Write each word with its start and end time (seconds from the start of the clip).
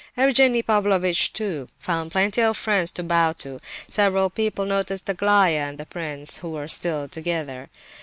Evgenie 0.17 0.63
Pavlovitch, 0.63 1.31
too, 1.31 1.67
found 1.77 2.11
plenty 2.11 2.41
of 2.41 2.57
friends 2.57 2.89
to 2.89 3.03
bow 3.03 3.33
to. 3.33 3.59
Several 3.87 4.31
people 4.31 4.65
noticed 4.65 5.07
Aglaya 5.07 5.59
and 5.67 5.77
the 5.77 5.85
prince, 5.85 6.37
who 6.37 6.49
were 6.49 6.67
still 6.67 7.07
together. 7.07 7.69